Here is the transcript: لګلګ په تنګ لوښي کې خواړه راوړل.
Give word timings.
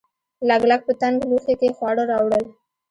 لګلګ 0.49 0.81
په 0.87 0.93
تنګ 1.01 1.17
لوښي 1.29 1.53
کې 1.59 1.69
خواړه 1.77 2.03
راوړل. 2.11 2.45